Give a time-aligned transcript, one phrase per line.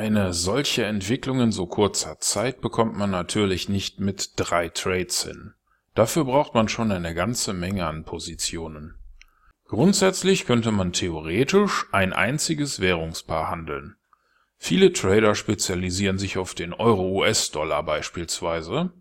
[0.00, 5.52] Eine solche Entwicklung in so kurzer Zeit bekommt man natürlich nicht mit drei Trades hin.
[5.94, 8.94] Dafür braucht man schon eine ganze Menge an Positionen.
[9.66, 13.96] Grundsätzlich könnte man theoretisch ein einziges Währungspaar handeln.
[14.56, 18.92] Viele Trader spezialisieren sich auf den Euro-US-Dollar beispielsweise.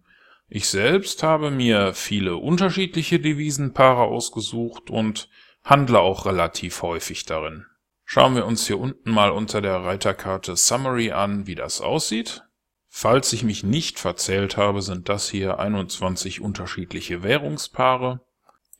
[0.49, 5.29] Ich selbst habe mir viele unterschiedliche Devisenpaare ausgesucht und
[5.63, 7.67] handle auch relativ häufig darin.
[8.11, 12.41] Schauen wir uns hier unten mal unter der Reiterkarte Summary an, wie das aussieht.
[12.87, 18.21] Falls ich mich nicht verzählt habe, sind das hier 21 unterschiedliche Währungspaare.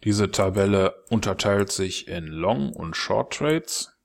[0.04, 3.96] Diese Tabelle unterteilt sich in Long- und Short Trades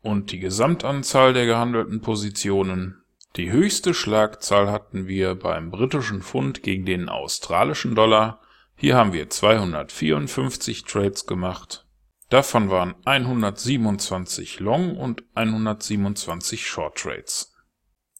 [0.00, 3.04] und die Gesamtanzahl der gehandelten Positionen.
[3.36, 8.40] Die höchste Schlagzahl hatten wir beim britischen Pfund gegen den australischen Dollar.
[8.74, 11.86] Hier haben wir 254 Trades gemacht
[12.32, 17.52] Davon waren 127 Long und 127 Short Trades.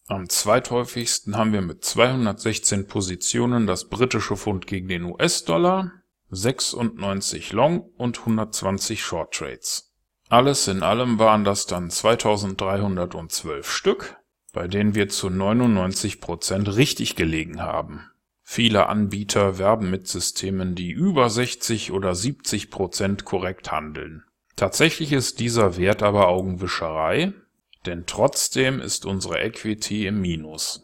[0.07, 5.93] Am zweithäufigsten haben wir mit 216 Positionen das britische Pfund gegen den US-Dollar,
[6.29, 9.95] 96 Long und 120 Short Trades.
[10.29, 14.17] Alles in allem waren das dann 2312 Stück,
[14.53, 18.12] bei denen wir zu 99% richtig gelegen haben
[18.43, 24.23] Viele Anbieter werben mit Systemen, die über 60 oder 70 Prozent korrekt handeln.
[24.55, 27.33] Tatsächlich ist dieser Wert aber Augenwischerei,
[27.85, 30.83] denn trotzdem ist unsere Equity im Minus.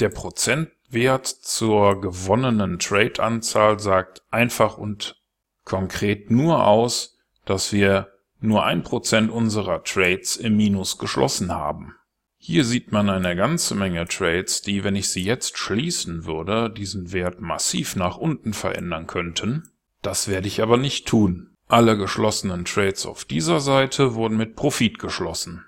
[0.00, 5.22] Der Prozentwert zur gewonnenen Trade-Anzahl sagt einfach und
[5.64, 11.94] konkret nur aus, dass wir nur ein Prozent unserer Trades im Minus geschlossen haben
[12.38, 17.12] hier sieht man eine ganze Menge Trades, die, wenn ich sie jetzt schließen würde, diesen
[17.12, 19.70] Wert massiv nach unten verändern könnten.
[20.02, 21.56] Das werde ich aber nicht tun.
[21.68, 25.64] Alle geschlossenen Trades auf dieser Seite wurden mit Profit geschlossen.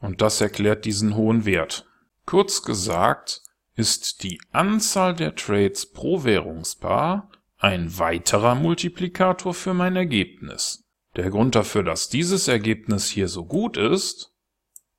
[0.00, 1.86] Und das erklärt diesen hohen Wert.
[2.24, 3.42] Kurz gesagt
[3.74, 10.84] ist die Anzahl der Trades pro Währungspaar ein weiterer Multiplikator für mein Ergebnis.
[11.16, 14.32] Der Grund dafür, dass dieses Ergebnis hier so gut ist,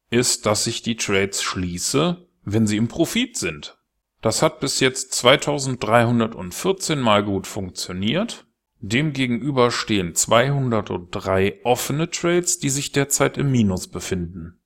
[0.10, 3.78] ist, dass ich die Trades schließe, wenn sie im Profit sind.
[4.22, 8.46] Das hat bis jetzt 2314 mal gut funktioniert.
[8.82, 14.60] Demgegenüber stehen 203 offene Trades, die sich derzeit im Minus befinden.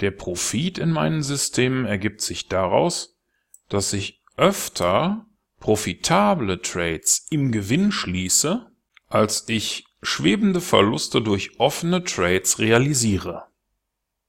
[0.00, 3.18] Der Profit in meinen Systemen ergibt sich daraus,
[3.68, 5.26] dass ich öfter
[5.58, 8.66] profitable Trades im Gewinn schließe,
[9.08, 13.49] als ich schwebende Verluste durch offene Trades realisiere